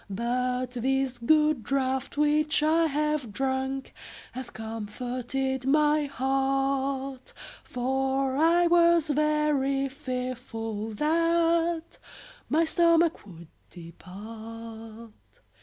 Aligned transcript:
But 0.09 0.71
this 0.71 1.19
good 1.19 1.61
draught 1.61 2.17
which 2.17 2.63
I 2.63 2.87
have 2.87 3.31
drunk 3.31 3.93
Hath 4.31 4.51
comforted 4.51 5.67
my 5.67 6.05
heart, 6.05 7.31
For 7.63 8.35
I 8.35 8.65
was 8.65 9.09
very 9.09 9.89
fearful 9.89 10.95
that 10.95 11.99
My 12.49 12.65
stomach 12.65 13.23
would 13.27 13.47
depart. 13.69 15.11